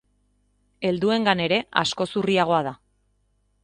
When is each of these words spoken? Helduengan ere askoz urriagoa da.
Helduengan 0.89 1.45
ere 1.49 1.61
askoz 1.85 2.11
urriagoa 2.23 2.67
da. 2.71 2.77